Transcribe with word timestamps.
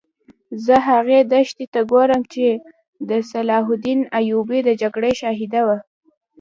زه 0.65 0.75
هغې 0.89 1.19
دښتې 1.33 1.65
ته 1.73 1.81
ګورم 1.91 2.21
چې 2.33 2.47
د 3.09 3.11
صلاح 3.31 3.65
الدین 3.73 3.99
ایوبي 4.19 4.59
د 4.67 4.69
جګړې 4.81 5.11
شاهده 5.21 5.61
وه. 5.67 5.77